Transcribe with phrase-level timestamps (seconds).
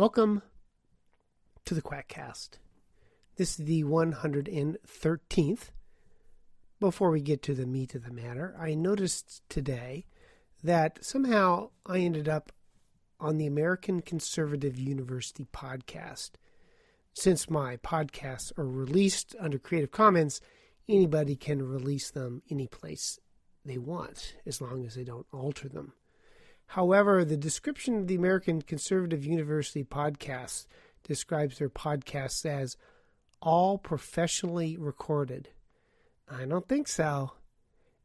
[0.00, 0.40] Welcome
[1.66, 2.52] to the Quackcast.
[3.36, 5.72] This is the 113th.
[6.80, 10.06] Before we get to the meat of the matter, I noticed today
[10.64, 12.50] that somehow I ended up
[13.20, 16.30] on the American Conservative University podcast.
[17.12, 20.40] Since my podcasts are released under Creative Commons,
[20.88, 23.18] anybody can release them any place
[23.66, 25.92] they want as long as they don't alter them.
[26.74, 30.68] However, the description of the American Conservative University podcast
[31.02, 32.76] describes their podcasts as
[33.42, 35.48] all professionally recorded.
[36.30, 37.32] I don't think so.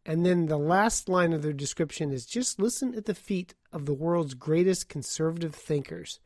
[0.03, 3.85] And then the last line of their description is just listen at the feet of
[3.85, 6.19] the world's greatest conservative thinkers.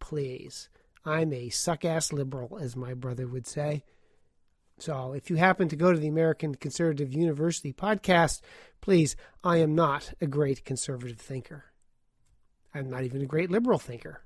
[0.00, 0.68] Please.
[1.04, 3.84] I'm a suck ass liberal, as my brother would say.
[4.78, 8.40] So if you happen to go to the American Conservative University podcast,
[8.80, 11.66] please, I am not a great conservative thinker.
[12.74, 14.22] I'm not even a great liberal thinker.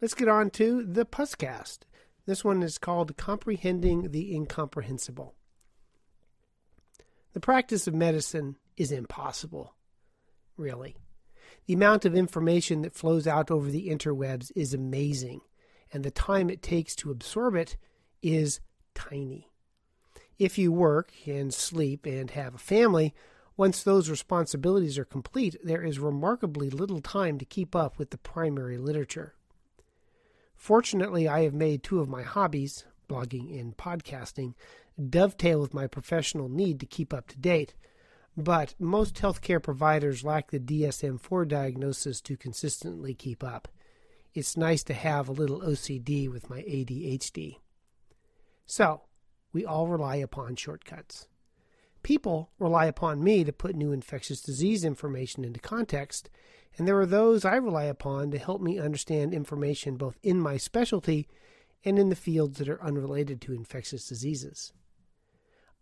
[0.00, 1.78] Let's get on to the Pusscast.
[2.26, 5.34] This one is called Comprehending the Incomprehensible.
[7.32, 9.74] The practice of medicine is impossible,
[10.56, 10.96] really.
[11.66, 15.40] The amount of information that flows out over the interwebs is amazing,
[15.92, 17.76] and the time it takes to absorb it
[18.22, 18.60] is
[18.94, 19.48] tiny.
[20.38, 23.14] If you work and sleep and have a family,
[23.56, 28.18] once those responsibilities are complete, there is remarkably little time to keep up with the
[28.18, 29.34] primary literature.
[30.54, 34.54] Fortunately, I have made two of my hobbies, blogging and podcasting,
[35.10, 37.74] dovetail with my professional need to keep up to date,
[38.36, 43.68] but most healthcare providers lack the DSM 4 diagnosis to consistently keep up.
[44.34, 47.56] It's nice to have a little OCD with my ADHD.
[48.64, 49.02] So,
[49.52, 51.26] we all rely upon shortcuts.
[52.02, 56.30] People rely upon me to put new infectious disease information into context,
[56.76, 60.56] and there are those I rely upon to help me understand information both in my
[60.56, 61.28] specialty
[61.84, 64.72] and in the fields that are unrelated to infectious diseases.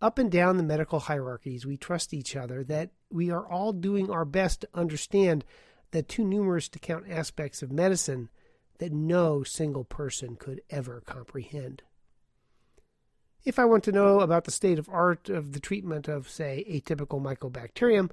[0.03, 4.11] Up and down the medical hierarchies, we trust each other that we are all doing
[4.11, 5.45] our best to understand
[5.91, 8.31] the too numerous to count aspects of medicine
[8.79, 11.83] that no single person could ever comprehend.
[13.43, 16.63] If I want to know about the state of art of the treatment of, say,
[16.69, 18.11] atypical mycobacterium,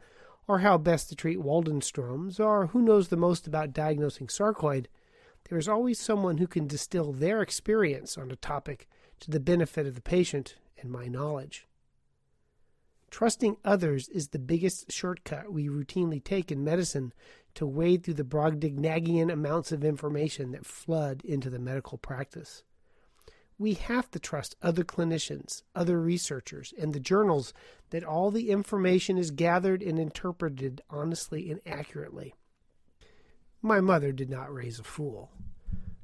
[0.47, 4.85] or how best to treat Waldenstrom's, or who knows the most about diagnosing sarcoid,
[5.49, 8.87] there is always someone who can distill their experience on a topic
[9.19, 11.67] to the benefit of the patient and my knowledge.
[13.11, 17.13] Trusting others is the biggest shortcut we routinely take in medicine
[17.55, 22.63] to wade through the Brobdingnagian amounts of information that flood into the medical practice
[23.59, 27.53] we have to trust other clinicians, other researchers, and the journals
[27.89, 32.33] that all the information is gathered and interpreted honestly and accurately.
[33.61, 35.31] My mother did not raise a fool.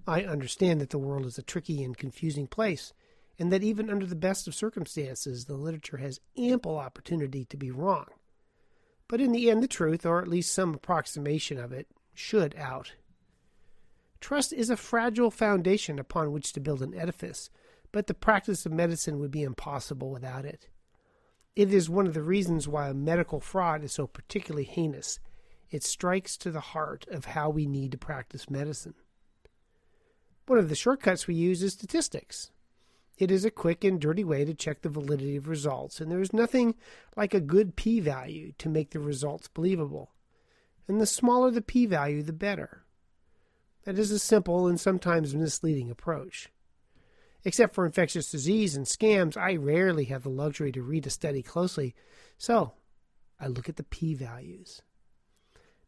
[0.07, 2.93] I understand that the world is a tricky and confusing place,
[3.37, 7.71] and that even under the best of circumstances, the literature has ample opportunity to be
[7.71, 8.07] wrong.
[9.07, 12.93] But in the end, the truth, or at least some approximation of it, should out
[14.23, 17.49] Trust is a fragile foundation upon which to build an edifice,
[17.91, 20.69] but the practice of medicine would be impossible without it.
[21.57, 25.19] It is one of the reasons why medical fraud is so particularly heinous.
[25.69, 28.93] It strikes to the heart of how we need to practice medicine.
[30.47, 32.49] One of the shortcuts we use is statistics.
[33.17, 36.21] It is a quick and dirty way to check the validity of results, and there
[36.21, 36.75] is nothing
[37.17, 40.11] like a good p value to make the results believable.
[40.87, 42.82] And the smaller the p value, the better.
[43.85, 46.49] That is a simple and sometimes misleading approach.
[47.43, 51.43] Except for infectious disease and scams, I rarely have the luxury to read a study
[51.43, 51.93] closely,
[52.37, 52.73] so
[53.39, 54.81] I look at the p values.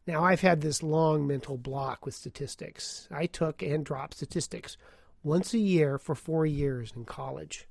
[0.06, 3.08] Now, I've had this long mental block with statistics.
[3.10, 4.76] I took and dropped statistics
[5.22, 7.66] once a year for four years in college.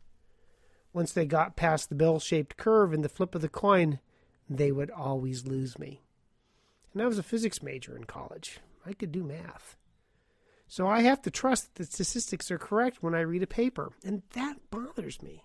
[0.92, 4.00] Once they got past the bell shaped curve and the flip of the coin,
[4.50, 6.02] they would always lose me.
[6.94, 8.60] And I was a physics major in college.
[8.86, 9.78] I could do math.
[10.68, 13.92] So I have to trust that the statistics are correct when I read a paper,
[14.04, 15.44] and that bothers me.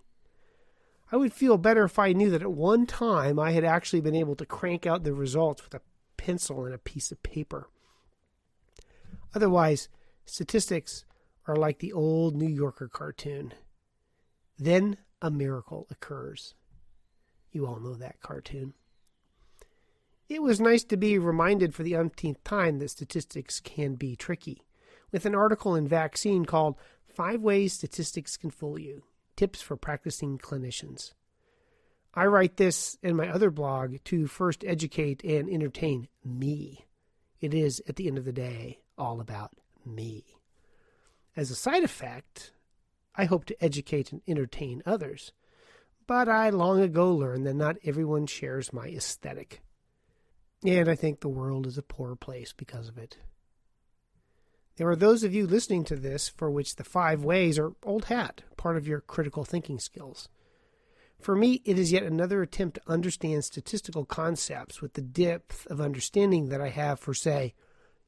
[1.13, 4.15] I would feel better if I knew that at one time I had actually been
[4.15, 5.83] able to crank out the results with a
[6.17, 7.69] pencil and a piece of paper.
[9.35, 9.89] Otherwise,
[10.25, 11.05] statistics
[11.47, 13.53] are like the old New Yorker cartoon.
[14.57, 16.55] Then a miracle occurs.
[17.51, 18.75] You all know that cartoon.
[20.29, 24.63] It was nice to be reminded for the umpteenth time that statistics can be tricky
[25.13, 26.77] with an article in Vaccine called
[27.09, 29.05] Five Ways Statistics Can Fool You
[29.37, 31.13] Tips for Practicing Clinicians.
[32.15, 36.87] I write this in my other blog to first educate and entertain me.
[37.41, 39.53] It is, at the end of the day, all about
[39.87, 40.25] me.
[41.37, 42.53] As a side effect,
[43.15, 45.33] I hope to educate and entertain others,
[46.07, 49.63] but I long ago learned that not everyone shares my aesthetic.
[50.65, 53.17] And I think the world is a poor place because of it.
[54.81, 58.07] There are those of you listening to this for which the five ways are old
[58.07, 60.31] hat, part of your critical thinking skills.
[61.21, 65.83] For me, it is yet another attempt to understand statistical concepts with the depth of
[65.83, 67.53] understanding that I have for, say,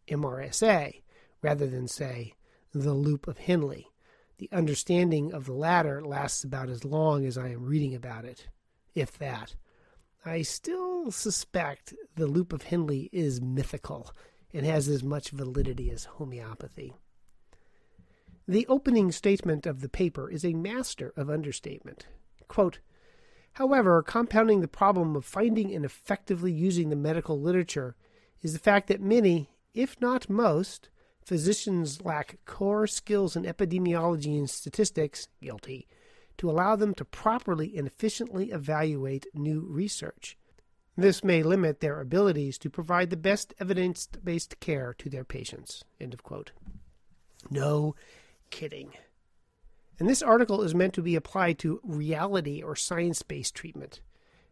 [0.08, 1.02] MRSA,
[1.42, 2.32] rather than, say,
[2.72, 3.92] the loop of Henle.
[4.38, 8.48] The understanding of the latter lasts about as long as I am reading about it,
[8.94, 9.56] if that.
[10.24, 14.10] I still suspect the loop of Henle is mythical
[14.52, 16.94] and has as much validity as homeopathy.
[18.46, 22.06] The opening statement of the paper is a master of understatement.
[22.48, 22.80] Quote,
[23.54, 27.96] However, compounding the problem of finding and effectively using the medical literature
[28.40, 30.88] is the fact that many, if not most,
[31.24, 35.86] physicians lack core skills in epidemiology and statistics, guilty,
[36.38, 40.36] to allow them to properly and efficiently evaluate new research.
[40.96, 45.84] This may limit their abilities to provide the best evidence based care to their patients.
[46.00, 46.52] End of quote.
[47.50, 47.94] No
[48.50, 48.92] kidding.
[49.98, 54.00] And this article is meant to be applied to reality or science based treatment.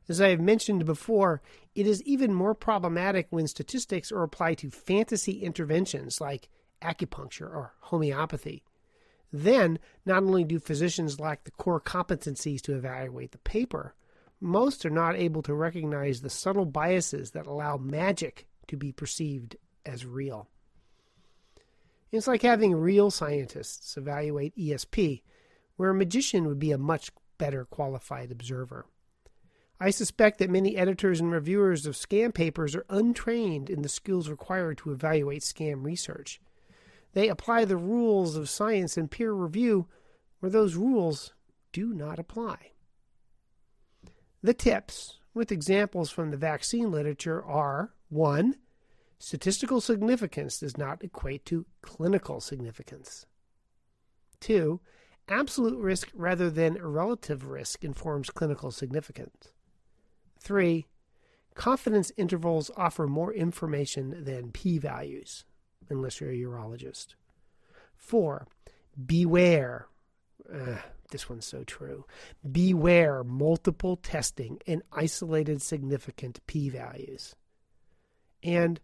[0.08, 1.42] As I have mentioned before,
[1.74, 6.48] it is even more problematic when statistics are applied to fantasy interventions like
[6.82, 8.64] acupuncture or homeopathy.
[9.32, 13.94] Then, not only do physicians lack the core competencies to evaluate the paper,
[14.40, 19.56] most are not able to recognize the subtle biases that allow magic to be perceived
[19.84, 20.48] as real.
[22.10, 25.22] It's like having real scientists evaluate ESP,
[25.76, 28.86] where a magician would be a much better qualified observer.
[29.78, 34.28] I suspect that many editors and reviewers of scam papers are untrained in the skills
[34.28, 36.40] required to evaluate scam research.
[37.12, 39.86] They apply the rules of science and peer review
[40.40, 41.32] where those rules
[41.72, 42.72] do not apply.
[44.42, 48.56] The tips, with examples from the vaccine literature, are 1.
[49.18, 53.26] Statistical significance does not equate to clinical significance.
[54.40, 54.80] 2.
[55.28, 59.52] Absolute risk rather than relative risk informs clinical significance.
[60.40, 60.86] 3.
[61.54, 65.44] Confidence intervals offer more information than p values,
[65.90, 67.08] unless you're a urologist.
[67.96, 68.46] 4.
[69.06, 69.86] Beware.
[71.10, 72.04] This one's so true.
[72.50, 77.34] Beware multiple testing and isolated significant p values.
[78.42, 78.80] And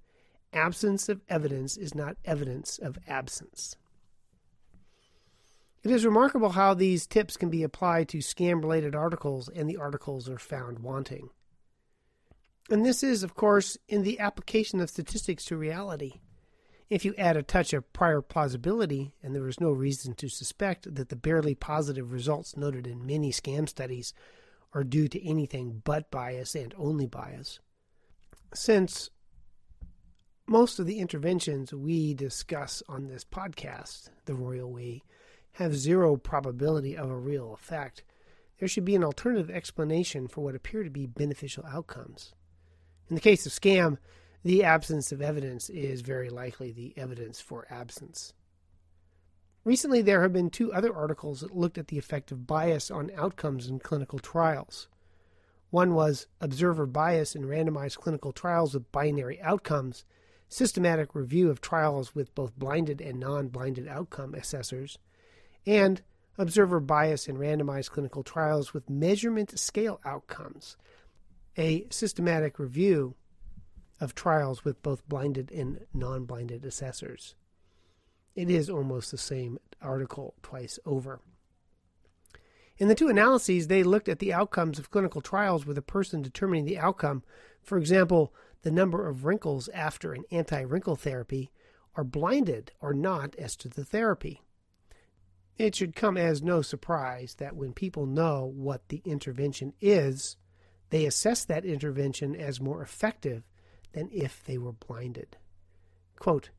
[0.53, 3.77] absence of evidence is not evidence of absence.
[5.83, 9.77] It is remarkable how these tips can be applied to scam related articles and the
[9.77, 11.31] articles are found wanting.
[12.69, 16.21] And this is, of course, in the application of statistics to reality.
[16.89, 20.95] If you add a touch of prior plausibility, and there is no reason to suspect
[20.95, 24.15] that the barely positive results noted in many scam studies
[24.73, 27.59] are due to anything but bias and only bias,
[28.55, 29.11] since
[30.47, 35.03] most of the interventions we discuss on this podcast, the Royal We,
[35.53, 38.05] have zero probability of a real effect,
[38.59, 42.33] there should be an alternative explanation for what appear to be beneficial outcomes.
[43.09, 43.99] In the case of scam,
[44.47, 48.33] the absence of evidence is very likely the evidence for absence.
[49.65, 53.11] Recently, there have been two other articles that looked at the effect of bias on
[53.17, 54.87] outcomes in clinical trials.
[55.71, 60.05] One was Observer Bias in Randomized Clinical Trials with Binary Outcomes,
[60.49, 64.97] systematic review of trials with both blinded and non blinded outcome assessors,
[65.67, 66.03] and
[66.39, 70.77] Observer Bias in Randomized Clinical Trials with Measurement Scale Outcomes,
[71.59, 73.17] a systematic review
[74.01, 77.35] of trials with both blinded and non blinded assessors.
[78.35, 81.21] It is almost the same article twice over.
[82.79, 86.21] In the two analyses, they looked at the outcomes of clinical trials with a person
[86.21, 87.23] determining the outcome.
[87.63, 91.51] For example, the number of wrinkles after an anti wrinkle therapy
[91.95, 94.43] are blinded or not as to the therapy.
[95.57, 100.37] It should come as no surprise that when people know what the intervention is,
[100.91, 103.43] they assess that intervention as more effective
[103.93, 105.37] than if they were blinded.
[106.19, 106.51] Quote,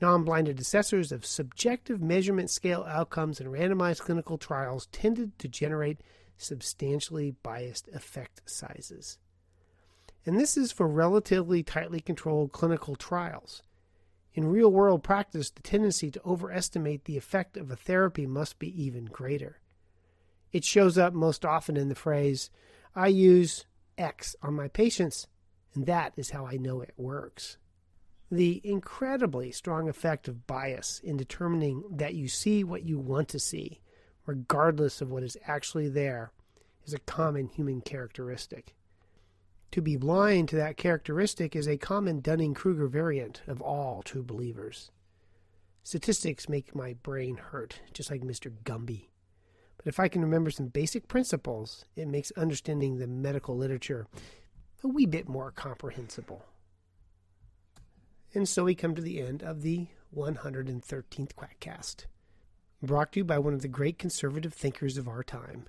[0.00, 6.00] Non blinded assessors of subjective measurement scale outcomes in randomized clinical trials tended to generate
[6.36, 9.18] substantially biased effect sizes.
[10.26, 13.62] And this is for relatively tightly controlled clinical trials.
[14.34, 18.82] In real world practice, the tendency to overestimate the effect of a therapy must be
[18.82, 19.60] even greater.
[20.50, 22.50] It shows up most often in the phrase,
[22.96, 23.64] I use
[23.96, 25.28] X on my patients
[25.74, 27.58] and that is how I know it works.
[28.30, 33.38] the incredibly strong effect of bias in determining that you see what you want to
[33.38, 33.80] see,
[34.26, 36.32] regardless of what is actually there,
[36.84, 38.74] is a common human characteristic.
[39.72, 44.22] To be blind to that characteristic is a common Dunning Kruger variant of all true
[44.22, 44.90] believers.
[45.82, 48.50] Statistics make my brain hurt, just like Mr.
[48.64, 49.08] Gumby.
[49.76, 54.06] But if I can remember some basic principles, it makes understanding the medical literature
[54.84, 56.44] a wee bit more comprehensible.
[58.34, 62.04] And so we come to the end of the 113th Quackcast,
[62.82, 65.64] brought to you by one of the great conservative thinkers of our time.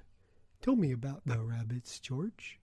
[0.61, 2.59] Tell me about the rabbits, George.